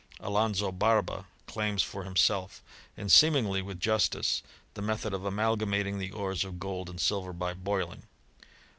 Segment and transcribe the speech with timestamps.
[0.19, 2.61] Alonzo Barba claims for liimself,
[2.97, 4.41] and seemingly with justice,
[4.73, 8.01] the method of amalgamating the ores of gold and silver by boiling.